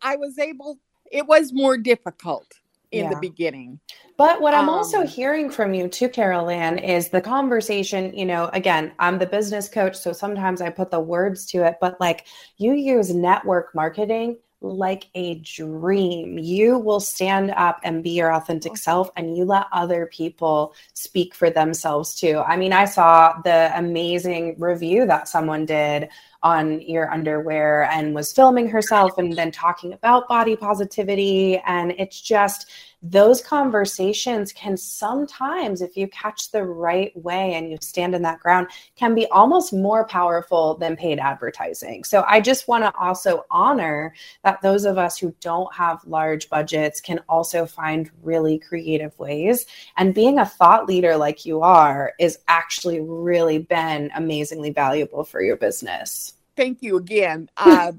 I 0.00 0.16
was 0.16 0.38
able. 0.38 0.78
It 1.10 1.26
was 1.26 1.52
more 1.52 1.76
difficult 1.76 2.46
in 2.92 3.08
the 3.10 3.16
beginning. 3.16 3.80
But 4.16 4.40
what 4.40 4.54
I'm 4.54 4.68
also 4.68 5.02
Um, 5.02 5.06
hearing 5.06 5.50
from 5.50 5.74
you 5.74 5.88
too, 5.88 6.08
CarolAnn, 6.08 6.82
is 6.82 7.08
the 7.08 7.20
conversation. 7.20 8.12
You 8.14 8.26
know, 8.26 8.50
again, 8.52 8.92
I'm 8.98 9.18
the 9.18 9.26
business 9.26 9.68
coach, 9.68 9.96
so 9.96 10.12
sometimes 10.12 10.60
I 10.60 10.70
put 10.70 10.90
the 10.90 11.00
words 11.00 11.46
to 11.46 11.64
it, 11.64 11.76
but 11.80 12.00
like 12.00 12.26
you 12.56 12.72
use 12.72 13.14
network 13.14 13.74
marketing 13.74 14.38
like 14.60 15.08
a 15.14 15.36
dream. 15.36 16.36
You 16.38 16.78
will 16.78 17.00
stand 17.00 17.52
up 17.52 17.80
and 17.84 18.02
be 18.02 18.10
your 18.10 18.34
authentic 18.34 18.76
self, 18.76 19.10
and 19.16 19.36
you 19.36 19.44
let 19.44 19.66
other 19.72 20.06
people 20.06 20.74
speak 20.94 21.34
for 21.34 21.50
themselves 21.50 22.14
too. 22.14 22.38
I 22.46 22.56
mean, 22.56 22.72
I 22.72 22.84
saw 22.84 23.40
the 23.42 23.70
amazing 23.76 24.56
review 24.58 25.06
that 25.06 25.28
someone 25.28 25.64
did 25.64 26.08
on 26.42 26.80
your 26.80 27.10
underwear 27.12 27.84
and 27.90 28.14
was 28.14 28.32
filming 28.32 28.68
herself 28.68 29.18
and 29.18 29.32
then 29.32 29.50
talking 29.50 29.92
about 29.92 30.28
body 30.28 30.54
positivity. 30.54 31.58
And 31.66 31.92
it's 31.98 32.20
just, 32.20 32.70
those 33.02 33.40
conversations 33.40 34.52
can 34.52 34.76
sometimes 34.76 35.82
if 35.82 35.96
you 35.96 36.08
catch 36.08 36.50
the 36.50 36.64
right 36.64 37.12
way 37.16 37.54
and 37.54 37.70
you 37.70 37.78
stand 37.80 38.14
in 38.14 38.22
that 38.22 38.40
ground 38.40 38.66
can 38.96 39.14
be 39.14 39.26
almost 39.26 39.72
more 39.72 40.06
powerful 40.06 40.76
than 40.76 40.96
paid 40.96 41.18
advertising. 41.18 42.02
So 42.04 42.24
i 42.26 42.40
just 42.40 42.66
want 42.66 42.84
to 42.84 42.92
also 42.98 43.44
honor 43.50 44.14
that 44.42 44.60
those 44.62 44.84
of 44.84 44.98
us 44.98 45.16
who 45.18 45.34
don't 45.40 45.72
have 45.74 46.04
large 46.06 46.48
budgets 46.48 47.00
can 47.00 47.20
also 47.28 47.66
find 47.66 48.10
really 48.22 48.58
creative 48.58 49.16
ways. 49.18 49.66
And 49.96 50.14
being 50.14 50.38
a 50.38 50.46
thought 50.46 50.86
leader 50.86 51.16
like 51.16 51.44
you 51.46 51.62
are 51.62 52.12
is 52.18 52.38
actually 52.48 53.00
really 53.00 53.58
been 53.58 54.10
amazingly 54.14 54.70
valuable 54.70 55.24
for 55.24 55.40
your 55.40 55.56
business. 55.56 56.34
Thank 56.56 56.82
you 56.82 56.96
again. 56.96 57.48
Uh, 57.58 57.92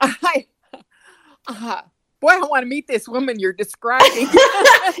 I, 0.00 0.46
uh, 1.46 1.82
boy, 2.22 2.30
I 2.30 2.38
want 2.38 2.62
to 2.62 2.66
meet 2.66 2.86
this 2.86 3.08
woman 3.08 3.38
you're 3.38 3.52
describing. 3.52 4.28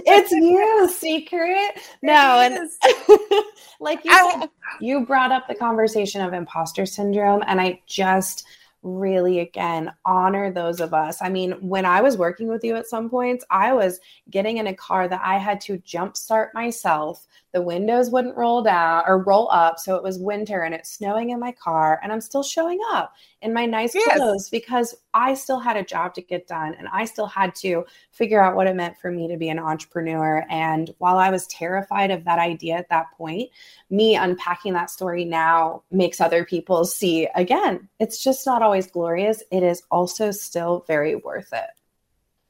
it's 0.04 0.32
you, 0.32 0.90
secret. 0.90 1.80
No, 2.02 2.40
and 2.40 2.68
like 3.80 4.04
you 4.04 4.12
said, 4.12 4.50
you 4.80 5.06
brought 5.06 5.32
up 5.32 5.48
the 5.48 5.54
conversation 5.54 6.20
of 6.20 6.34
imposter 6.34 6.84
syndrome, 6.84 7.42
and 7.46 7.60
I 7.60 7.80
just 7.86 8.44
really 8.82 9.38
again 9.38 9.92
honor 10.04 10.50
those 10.50 10.80
of 10.80 10.92
us. 10.92 11.22
I 11.22 11.28
mean, 11.28 11.52
when 11.60 11.86
I 11.86 12.00
was 12.00 12.16
working 12.18 12.48
with 12.48 12.64
you 12.64 12.74
at 12.74 12.88
some 12.88 13.08
points, 13.08 13.44
I 13.48 13.72
was 13.72 14.00
getting 14.28 14.58
in 14.58 14.66
a 14.66 14.74
car 14.74 15.06
that 15.06 15.20
I 15.22 15.38
had 15.38 15.60
to 15.62 15.78
jumpstart 15.78 16.48
myself. 16.54 17.26
The 17.52 17.62
windows 17.62 18.10
wouldn't 18.10 18.36
roll 18.36 18.62
down 18.62 19.04
or 19.06 19.22
roll 19.22 19.50
up, 19.50 19.78
so 19.78 19.94
it 19.94 20.02
was 20.02 20.18
winter 20.18 20.62
and 20.62 20.74
it's 20.74 20.90
snowing 20.90 21.30
in 21.30 21.38
my 21.38 21.52
car, 21.52 22.00
and 22.02 22.10
I'm 22.10 22.20
still 22.22 22.42
showing 22.42 22.80
up 22.92 23.14
in 23.42 23.52
my 23.52 23.66
nice 23.66 23.94
Yes. 23.94 24.16
clothes 24.16 24.48
because 24.48 24.94
I 25.12 25.34
still 25.34 25.58
had 25.58 25.76
a 25.76 25.84
job 25.84 26.14
to 26.14 26.22
get 26.22 26.46
done 26.46 26.74
and 26.78 26.88
I 26.90 27.04
still 27.04 27.26
had 27.26 27.54
to 27.56 27.84
figure 28.10 28.42
out 28.42 28.56
what 28.56 28.66
it 28.66 28.74
meant 28.76 28.96
for 28.98 29.10
me 29.10 29.28
to 29.28 29.36
be 29.36 29.50
an 29.50 29.58
entrepreneur. 29.58 30.46
And 30.48 30.94
while 30.98 31.18
I 31.18 31.30
was 31.30 31.46
terrified 31.48 32.10
of 32.10 32.24
that 32.24 32.38
idea 32.38 32.76
at 32.76 32.88
that 32.88 33.06
point, 33.18 33.50
me 33.90 34.16
unpacking 34.16 34.72
that 34.72 34.90
story 34.90 35.24
now 35.24 35.82
makes 35.90 36.20
other 36.20 36.44
people 36.44 36.84
see 36.86 37.28
again, 37.34 37.88
it's 37.98 38.22
just 38.22 38.46
not 38.46 38.62
always 38.62 38.86
glorious. 38.86 39.42
It 39.50 39.62
is 39.62 39.82
also 39.90 40.30
still 40.30 40.84
very 40.86 41.16
worth 41.16 41.52
it. 41.52 41.70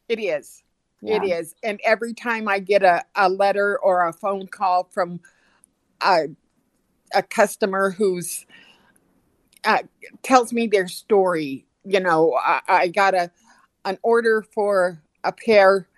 it 0.09 0.20
is. 0.20 0.62
Yeah. 1.03 1.17
It 1.23 1.31
is. 1.31 1.55
And 1.62 1.81
every 1.85 2.15
time 2.15 2.49
I 2.49 2.61
get 2.61 2.83
a, 2.83 3.05
a 3.17 3.29
letter 3.29 3.79
or 3.83 4.07
a 4.07 4.12
phone 4.12 4.47
call 4.47 4.88
from 4.93 5.21
a, 6.01 6.29
a 7.15 7.23
customer 7.23 7.91
who's 7.91 8.47
uh, 9.65 9.79
tells 10.23 10.53
me 10.53 10.67
their 10.67 10.88
story, 10.88 11.67
you 11.85 12.01
know, 12.01 12.35
I, 12.35 12.61
I 12.69 12.88
got 12.88 13.15
a 13.15 13.31
an 13.85 13.99
order 14.03 14.43
for 14.55 15.03
a 15.25 15.33
pair 15.33 15.88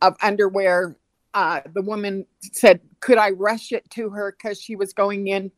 of 0.00 0.16
underwear. 0.22 0.96
Uh, 1.34 1.60
the 1.74 1.82
woman 1.82 2.26
said, 2.52 2.80
"Could 3.00 3.18
I 3.18 3.30
rush 3.30 3.72
it 3.72 3.88
to 3.90 4.10
her 4.10 4.32
because 4.32 4.60
she 4.60 4.76
was 4.76 4.92
going 4.92 5.28
in 5.28 5.50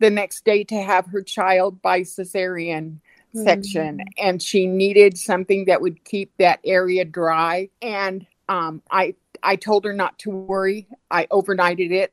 the 0.00 0.10
next 0.10 0.44
day 0.44 0.64
to 0.64 0.82
have 0.82 1.06
her 1.06 1.22
child 1.22 1.82
by 1.82 2.00
cesarean 2.00 3.00
section, 3.32 3.98
Mm. 3.98 4.06
and 4.18 4.42
she 4.42 4.66
needed 4.66 5.18
something 5.18 5.64
that 5.66 5.80
would 5.80 6.04
keep 6.04 6.32
that 6.38 6.60
area 6.64 7.04
dry." 7.04 7.68
And 7.80 8.26
um, 8.48 8.82
I 8.90 9.14
I 9.42 9.56
told 9.56 9.84
her 9.84 9.92
not 9.92 10.18
to 10.20 10.30
worry. 10.30 10.86
I 11.10 11.26
overnighted 11.26 11.90
it 11.92 12.12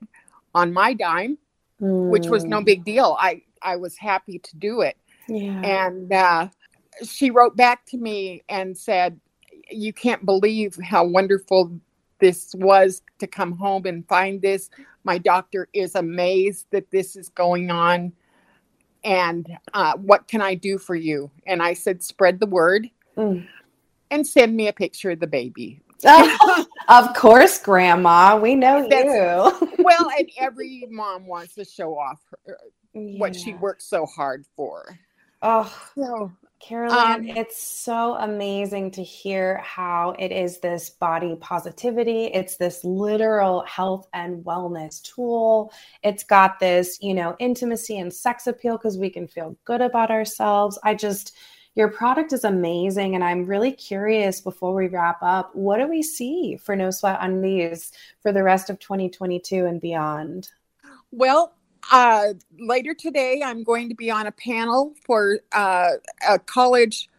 on 0.56 0.74
my 0.74 0.94
dime, 0.94 1.38
which 1.80 2.30
was 2.30 2.48
no 2.48 2.62
Mm. 2.62 2.66
big 2.66 2.86
deal. 2.86 3.18
I 3.20 3.44
I 3.62 3.76
was 3.76 3.98
happy 3.98 4.40
to 4.40 4.56
do 4.58 4.82
it 4.82 4.98
Yeah. 5.28 5.62
and 5.64 6.12
uh, 6.14 6.48
she 7.04 7.30
wrote 7.32 7.56
back 7.56 7.86
to 7.88 7.98
me 7.98 8.44
and 8.50 8.78
said 8.78 9.20
you 9.72 9.94
can't 9.94 10.26
believe 10.26 10.78
how 10.84 11.06
wonderful 11.06 11.72
this 12.20 12.54
was 12.56 13.02
to 13.20 13.28
come 13.28 13.52
home 13.52 13.86
and 13.86 14.08
find 14.08 14.42
this 14.42 14.70
my 15.04 15.18
doctor 15.18 15.68
is 15.74 15.96
amazed 15.96 16.66
that 16.72 16.90
this 16.92 17.16
is 17.16 17.30
going 17.30 17.70
on 17.72 18.12
and 19.04 19.48
uh, 19.74 19.94
what 19.98 20.28
can 20.28 20.42
i 20.42 20.54
do 20.56 20.78
for 20.78 20.96
you 20.96 21.30
and 21.46 21.62
i 21.62 21.74
said 21.74 22.02
spread 22.04 22.40
the 22.40 22.46
word 22.46 22.90
Mm. 23.18 23.46
and 24.12 24.26
send 24.26 24.56
me 24.56 24.68
a 24.68 24.74
picture 24.74 25.12
of 25.12 25.20
the 25.20 25.28
baby 25.28 25.82
of 26.88 27.14
course, 27.14 27.60
Grandma. 27.60 28.38
We 28.40 28.56
know 28.56 28.88
you. 28.90 29.52
well 29.84 30.10
and 30.18 30.30
every 30.40 30.88
mom 30.90 31.26
wants 31.28 31.56
to 31.56 31.66
show 31.66 31.98
off 31.98 32.22
her, 32.46 32.58
what 32.94 33.36
she 33.36 33.50
Yeah. 33.52 33.60
worked 33.60 33.82
so 33.82 34.06
hard 34.06 34.46
for 34.56 34.98
Oh, 35.42 35.74
so 35.98 36.32
Carolyn, 36.60 36.98
Um, 36.98 37.28
it's 37.38 37.62
so 37.62 38.16
amazing 38.16 38.92
to 38.92 39.04
hear 39.04 39.58
how 39.60 40.14
it 40.20 40.32
is 40.32 40.60
this 40.60 40.90
body 40.90 41.36
positivity. 41.40 42.26
It's 42.26 42.58
this 42.58 42.84
literal 42.84 43.62
health 43.62 44.08
and 44.14 44.44
wellness 44.44 45.02
tool. 45.02 45.72
It's 46.04 46.24
got 46.24 46.60
this, 46.60 47.00
you 47.02 47.14
know, 47.14 47.36
intimacy 47.40 47.98
and 48.00 48.14
sex 48.14 48.46
appeal 48.46 48.78
because 48.78 48.98
we 48.98 49.10
can 49.10 49.26
feel 49.28 49.58
good 49.64 49.82
about 49.82 50.12
ourselves. 50.12 50.78
I 50.84 50.96
just, 50.96 51.36
your 51.76 51.88
product 51.88 52.34
is 52.34 52.44
amazing. 52.44 53.16
And 53.16 53.24
I'm 53.24 53.46
really 53.46 53.72
curious 53.72 54.42
before 54.42 54.74
we 54.74 54.88
wrap 54.88 55.20
up, 55.22 55.56
what 55.56 55.78
do 55.78 55.88
we 55.88 56.04
see 56.04 56.58
for 56.58 56.76
No 56.76 56.92
Sweat 56.92 57.20
On 57.22 57.32
Undies 57.36 57.94
for 58.22 58.34
the 58.34 58.44
rest 58.44 58.70
of 58.70 58.80
2022 58.80 59.66
and 59.66 59.80
beyond? 59.80 60.50
Well, 61.12 61.54
uh, 61.92 62.34
later 62.60 62.94
today, 62.94 63.42
I'm 63.44 63.64
going 63.64 63.90
to 63.90 63.96
be 63.96 64.12
on 64.12 64.28
a 64.28 64.32
panel 64.32 64.94
for 65.06 65.40
uh, 65.52 65.92
a 66.28 66.40
college 66.40 67.10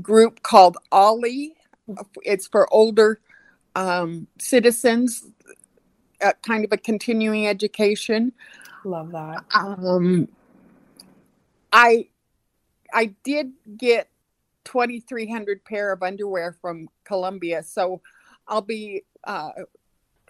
group 0.00 0.42
called 0.42 0.76
OLLI. 0.90 1.54
It's 2.22 2.46
for 2.46 2.72
older 2.72 3.20
um, 3.74 4.26
citizens, 4.38 5.24
uh, 6.22 6.32
kind 6.42 6.64
of 6.64 6.72
a 6.72 6.76
continuing 6.76 7.46
education. 7.46 8.32
Love 8.84 9.12
that. 9.12 9.44
Um, 9.54 10.28
I 11.72 12.08
I 12.92 13.14
did 13.24 13.52
get 13.76 14.08
2,300 14.64 15.64
pair 15.64 15.92
of 15.92 16.02
underwear 16.02 16.56
from 16.60 16.88
Colombia, 17.04 17.62
so 17.62 18.00
I'll 18.46 18.60
be 18.60 19.04
uh, 19.24 19.50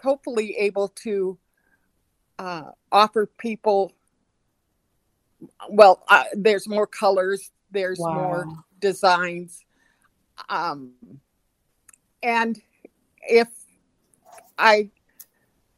hopefully 0.00 0.54
able 0.58 0.88
to 0.88 1.38
uh, 2.42 2.72
offer 2.90 3.26
people. 3.38 3.92
Well, 5.70 6.02
uh, 6.08 6.24
there's 6.34 6.68
more 6.68 6.86
colors. 6.86 7.52
There's 7.70 8.00
more 8.00 8.46
designs, 8.80 9.64
um, 10.48 10.92
and 12.22 12.60
if 13.22 13.48
I 14.58 14.90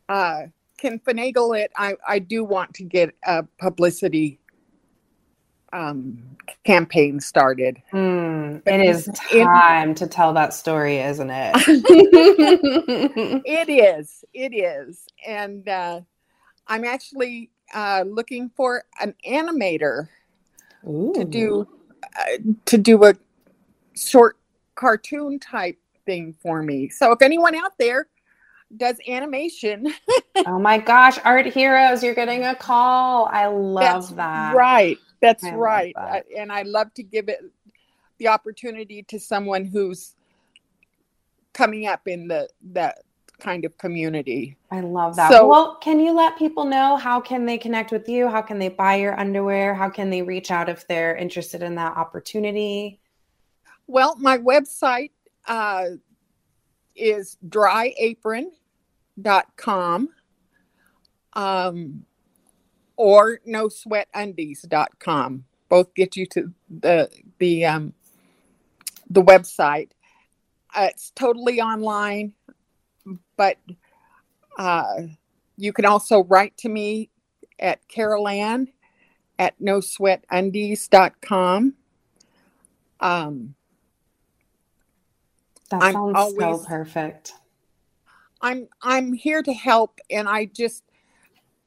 uh, 0.08 0.44
can 0.78 0.98
finagle 0.98 1.56
it, 1.58 1.70
I, 1.76 1.94
I 2.08 2.18
do 2.18 2.42
want 2.42 2.74
to 2.74 2.84
get 2.84 3.14
a 3.24 3.44
publicity 3.58 4.40
um, 5.72 6.18
campaign 6.64 7.20
started. 7.20 7.80
Hmm, 7.90 8.56
it 8.66 8.80
is 8.80 9.08
time 9.30 9.94
to 9.94 10.06
tell 10.06 10.32
that 10.32 10.52
story, 10.54 10.98
isn't 10.98 11.30
it? 11.30 11.54
It 13.46 13.68
is, 13.68 14.24
it 14.32 14.54
is, 14.54 15.06
and 15.26 15.68
uh, 15.68 16.00
I'm 16.66 16.84
actually 16.84 17.50
uh, 17.74 18.04
looking 18.06 18.50
for 18.56 18.84
an 19.00 19.14
animator 19.28 20.08
to 20.84 21.24
do 21.24 21.66
uh, 22.18 22.38
to 22.66 22.78
do 22.78 23.04
a 23.04 23.14
short 23.94 24.36
cartoon 24.74 25.38
type 25.38 25.78
thing 26.04 26.34
for 26.42 26.62
me. 26.62 26.88
So 26.88 27.12
if 27.12 27.22
anyone 27.22 27.54
out 27.54 27.76
there 27.78 28.08
does 28.76 28.96
animation, 29.08 29.92
oh 30.46 30.58
my 30.58 30.78
gosh, 30.78 31.18
Art 31.24 31.46
Heroes, 31.46 32.02
you're 32.02 32.14
getting 32.14 32.44
a 32.44 32.54
call. 32.54 33.26
I 33.26 33.46
love 33.46 33.80
that's 33.80 34.10
that. 34.10 34.54
right. 34.54 34.98
That's 35.20 35.44
I 35.44 35.54
right. 35.54 35.94
that. 35.96 36.26
I- 36.28 36.40
and 36.40 36.52
I 36.52 36.62
love 36.62 36.92
to 36.94 37.02
give 37.02 37.28
it 37.28 37.40
the 38.18 38.28
opportunity 38.28 39.02
to 39.04 39.18
someone 39.18 39.64
who's 39.64 40.14
coming 41.52 41.86
up 41.86 42.06
in 42.06 42.28
the 42.28 42.48
that 42.72 42.98
kind 43.44 43.64
of 43.66 43.76
community. 43.76 44.56
I 44.70 44.80
love 44.80 45.16
that. 45.16 45.30
So- 45.30 45.46
well, 45.46 45.74
can 45.76 46.00
you 46.00 46.12
let 46.12 46.38
people 46.38 46.64
know 46.64 46.96
how 46.96 47.20
can 47.20 47.44
they 47.44 47.58
connect 47.58 47.92
with 47.92 48.08
you? 48.08 48.26
How 48.28 48.40
can 48.40 48.58
they 48.58 48.70
buy 48.70 48.94
your 48.96 49.20
underwear? 49.20 49.74
How 49.74 49.90
can 49.90 50.08
they 50.08 50.22
reach 50.22 50.50
out 50.50 50.70
if 50.70 50.88
they're 50.88 51.14
interested 51.14 51.62
in 51.62 51.74
that 51.74 51.94
opportunity? 51.96 53.00
Well, 53.86 54.16
my 54.16 54.38
website 54.38 55.10
uh, 55.46 55.88
is 56.96 57.36
dryapron.com 57.46 60.08
um, 61.34 62.06
or 62.96 63.40
nosweatundies.com. 63.46 65.44
Both 65.68 65.94
get 65.94 66.16
you 66.16 66.24
to 66.26 66.52
the 66.70 67.10
the 67.38 67.66
um, 67.66 67.92
the 69.10 69.22
website. 69.22 69.90
Uh, 70.74 70.86
it's 70.90 71.10
totally 71.10 71.60
online, 71.60 72.32
but 73.36 73.56
uh, 74.58 75.02
you 75.56 75.72
can 75.72 75.84
also 75.84 76.24
write 76.24 76.56
to 76.58 76.68
me 76.68 77.10
at 77.58 77.86
Carol 77.88 78.28
Ann 78.28 78.68
at 79.38 79.58
nosweatundies.com. 79.60 81.74
Um, 83.00 83.54
That 85.70 85.82
I'm 85.82 85.94
sounds 85.94 86.14
always- 86.16 86.60
so 86.62 86.66
perfect. 86.66 87.32
I'm 88.40 88.68
I'm 88.82 89.12
here 89.14 89.42
to 89.42 89.52
help 89.54 90.00
and 90.10 90.28
I 90.28 90.44
just 90.44 90.84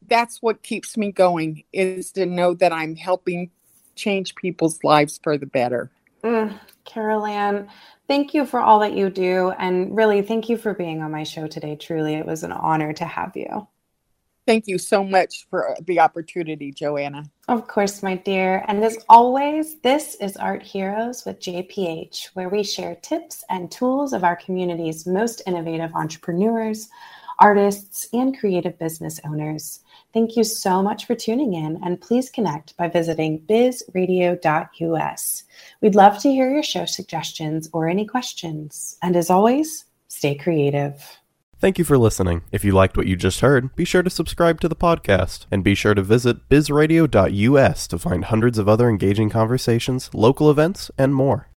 that's 0.07 0.43
what 0.43 0.61
keeps 0.61 0.95
me 0.95 1.11
going 1.11 1.63
is 1.73 2.11
to 2.11 2.27
know 2.27 2.53
that 2.53 2.71
I'm 2.71 2.95
helping 2.95 3.49
change 3.95 4.35
people's 4.35 4.83
lives 4.83 5.19
for 5.23 5.39
the 5.39 5.47
better. 5.47 5.89
Mm, 6.23 6.59
CarolAnn, 6.87 7.67
thank 8.07 8.33
you 8.33 8.45
for 8.45 8.59
all 8.59 8.79
that 8.79 8.93
you 8.93 9.09
do. 9.09 9.51
And 9.59 9.95
really, 9.95 10.21
thank 10.21 10.49
you 10.49 10.57
for 10.57 10.73
being 10.73 11.01
on 11.01 11.11
my 11.11 11.23
show 11.23 11.47
today. 11.47 11.75
Truly, 11.75 12.15
it 12.15 12.25
was 12.25 12.43
an 12.43 12.51
honor 12.51 12.93
to 12.93 13.05
have 13.05 13.35
you. 13.35 13.67
Thank 14.47 14.67
you 14.67 14.77
so 14.77 15.03
much 15.03 15.45
for 15.49 15.75
the 15.81 15.99
opportunity, 15.99 16.71
Joanna. 16.71 17.25
Of 17.49 17.67
course, 17.67 18.01
my 18.01 18.15
dear. 18.15 18.63
And 18.69 18.81
as 18.81 18.97
always, 19.09 19.77
this 19.81 20.15
is 20.21 20.37
Art 20.37 20.63
Heroes 20.63 21.25
with 21.25 21.41
JPH, 21.41 22.27
where 22.27 22.47
we 22.47 22.63
share 22.63 22.95
tips 22.95 23.43
and 23.49 23.69
tools 23.69 24.13
of 24.13 24.23
our 24.23 24.37
community's 24.37 25.05
most 25.05 25.41
innovative 25.47 25.93
entrepreneurs, 25.93 26.87
artists, 27.39 28.07
and 28.13 28.39
creative 28.39 28.79
business 28.79 29.19
owners. 29.25 29.81
Thank 30.13 30.35
you 30.35 30.43
so 30.43 30.81
much 30.81 31.05
for 31.05 31.15
tuning 31.15 31.53
in, 31.53 31.79
and 31.83 32.01
please 32.01 32.29
connect 32.29 32.75
by 32.77 32.87
visiting 32.87 33.39
bizradio.us. 33.41 35.43
We'd 35.81 35.95
love 35.95 36.19
to 36.21 36.31
hear 36.31 36.51
your 36.51 36.63
show 36.63 36.85
suggestions 36.85 37.69
or 37.73 37.87
any 37.87 38.05
questions. 38.05 38.97
And 39.01 39.15
as 39.15 39.29
always, 39.29 39.85
stay 40.07 40.35
creative. 40.35 41.19
Thank 41.59 41.77
you 41.77 41.85
for 41.85 41.97
listening. 41.97 42.43
If 42.51 42.63
you 42.63 42.71
liked 42.71 42.97
what 42.97 43.07
you 43.07 43.15
just 43.15 43.41
heard, 43.41 43.75
be 43.75 43.83
sure 43.83 44.03
to 44.03 44.09
subscribe 44.09 44.61
to 44.61 44.69
the 44.69 44.75
podcast 44.75 45.45
and 45.51 45.63
be 45.63 45.75
sure 45.75 45.93
to 45.93 46.01
visit 46.01 46.49
bizradio.us 46.49 47.87
to 47.87 47.99
find 47.99 48.25
hundreds 48.25 48.57
of 48.57 48.69
other 48.69 48.89
engaging 48.89 49.29
conversations, 49.29 50.09
local 50.13 50.49
events, 50.49 50.89
and 50.97 51.13
more. 51.13 51.45